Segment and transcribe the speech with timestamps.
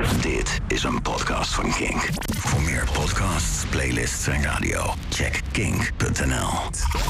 [0.00, 2.08] Dit is een podcast van Kink.
[2.36, 4.80] Voor meer podcasts, playlists en radio,
[5.10, 6.48] check kink.nl.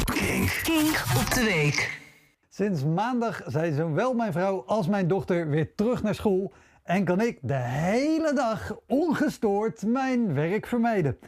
[0.04, 0.60] Kink.
[0.62, 2.00] Kink op de week.
[2.48, 7.20] Sinds maandag zijn zowel mijn vrouw als mijn dochter weer terug naar school en kan
[7.20, 11.18] ik de hele dag ongestoord mijn werk vermijden.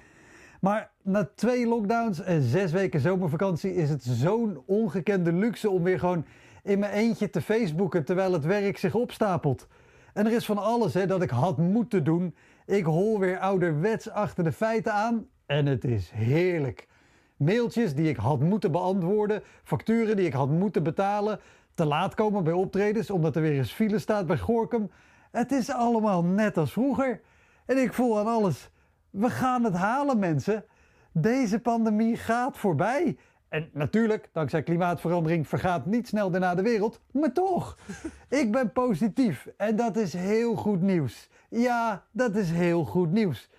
[0.61, 5.99] Maar na twee lockdowns en zes weken zomervakantie is het zo'n ongekende luxe om weer
[5.99, 6.27] gewoon
[6.63, 9.67] in mijn eentje te Facebooken terwijl het werk zich opstapelt.
[10.13, 12.35] En er is van alles hè, dat ik had moeten doen.
[12.67, 16.89] Ik hol weer ouderwets achter de feiten aan en het is heerlijk.
[17.37, 21.41] Mailtjes die ik had moeten beantwoorden, facturen die ik had moeten betalen,
[21.75, 24.91] te laat komen bij optredens omdat er weer eens file staat bij Gorkum.
[25.31, 27.21] Het is allemaal net als vroeger.
[27.67, 28.71] En ik voel aan alles,
[29.11, 30.65] we gaan het halen mensen.
[31.13, 33.17] Deze pandemie gaat voorbij.
[33.53, 37.79] En natuurlijk, dankzij klimaatverandering vergaat niet snel daarna de wereld, maar toch.
[38.29, 41.29] Ik ben positief en dat is heel goed nieuws.
[41.49, 43.51] Ja, dat is heel goed nieuws.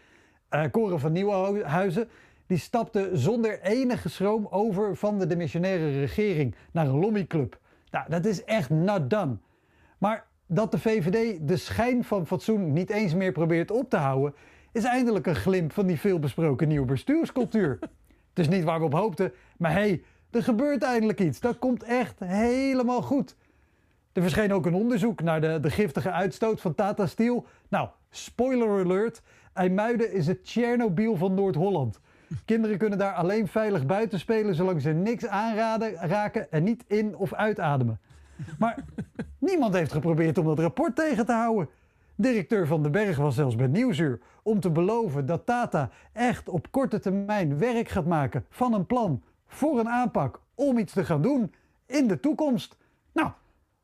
[0.50, 2.10] Uh, Cora van Nieuwenhuizen
[2.46, 7.60] die stapte zonder enige schroom over van de demissionaire regering naar een lobbyclub.
[7.92, 9.38] Nou, dat is echt not done.
[9.98, 14.36] Maar dat de VVD de schijn van fatsoen niet eens meer probeert op te houden,
[14.72, 17.80] is eindelijk een glimp van die veelbesproken nieuwe bestuurscultuur.
[18.34, 21.40] Het is niet waar we op hoopten, maar hé, hey, er gebeurt eindelijk iets.
[21.40, 23.36] Dat komt echt helemaal goed.
[24.14, 27.46] Er verscheen ook een onderzoek naar de, de giftige uitstoot van Tata Steel.
[27.68, 29.22] Nou, spoiler alert,
[29.54, 32.00] IJmuiden is het Tsjernobyl van Noord-Holland.
[32.46, 37.16] Kinderen kunnen daar alleen veilig buiten spelen zolang ze niks aanraden, raken en niet in
[37.16, 38.00] of uitademen.
[38.60, 38.84] Maar
[39.38, 41.70] niemand heeft geprobeerd om dat rapport tegen te houden.
[42.24, 46.72] Directeur Van den Berg was zelfs bij Nieuwsuur om te beloven dat Tata echt op
[46.72, 51.22] korte termijn werk gaat maken van een plan voor een aanpak om iets te gaan
[51.22, 51.54] doen
[51.86, 52.78] in de toekomst.
[53.12, 53.32] Nou,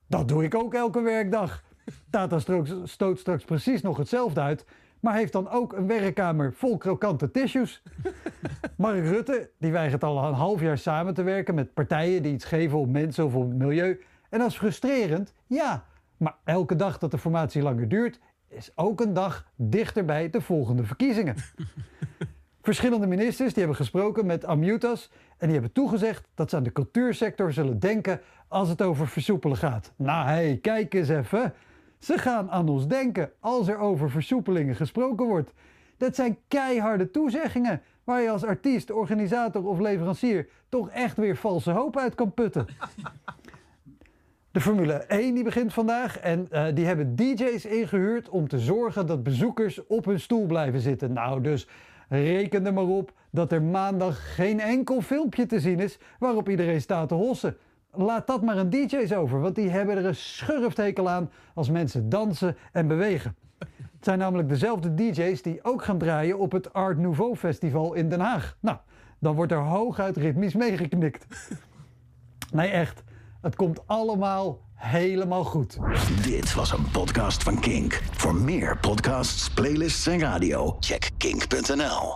[0.08, 1.64] dat doe ik ook elke werkdag.
[2.10, 2.40] Tata
[2.84, 4.66] stoot straks precies nog hetzelfde uit,
[5.00, 7.84] maar heeft dan ook een werkkamer vol krokante tissues.
[8.78, 12.45] Mark Rutte die weigert al een half jaar samen te werken met partijen die iets
[12.45, 14.02] geven om mensen of om milieu.
[14.30, 15.83] En dat is frustrerend, ja.
[16.17, 20.83] Maar elke dag dat de formatie langer duurt, is ook een dag dichterbij de volgende
[20.83, 21.36] verkiezingen.
[22.61, 26.71] Verschillende ministers die hebben gesproken met Amutas en die hebben toegezegd dat ze aan de
[26.71, 29.92] cultuursector zullen denken als het over versoepelen gaat.
[29.95, 31.54] Nou hé, hey, kijk eens even.
[31.99, 35.54] Ze gaan aan ons denken als er over versoepelingen gesproken wordt.
[35.98, 41.71] Dat zijn keiharde toezeggingen waar je als artiest, organisator of leverancier toch echt weer valse
[41.71, 42.66] hoop uit kan putten.
[44.52, 49.05] De Formule 1 die begint vandaag en uh, die hebben DJ's ingehuurd om te zorgen
[49.05, 51.14] dat bezoekers op hun stoel blijven zitten.
[51.14, 51.67] Nou, dus
[52.08, 56.82] reken er maar op dat er maandag geen enkel filmpje te zien is waarop iedereen
[56.82, 57.58] staat te hossen.
[57.92, 62.10] Laat dat maar een DJ's over, want die hebben er een schurfthekel aan als mensen
[62.10, 63.36] dansen en bewegen.
[63.60, 68.10] Het zijn namelijk dezelfde DJ's die ook gaan draaien op het Art Nouveau Festival in
[68.10, 68.58] Den Haag.
[68.60, 68.77] Nou,
[69.20, 71.26] dan wordt er hooguit ritmisch meegeknikt.
[72.52, 73.04] Nee, echt.
[73.42, 75.77] Het komt allemaal helemaal goed.
[76.23, 78.02] Dit was een podcast van Kink.
[78.11, 82.08] Voor meer podcasts, playlists en radio, check kink.nl.